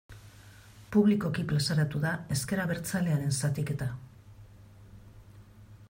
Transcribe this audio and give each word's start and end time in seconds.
Publikoki 0.95 1.43
plazaratu 1.51 2.01
da 2.07 2.13
ezker 2.37 2.63
abertzalearen 2.65 3.37
zatiketa. 3.41 3.91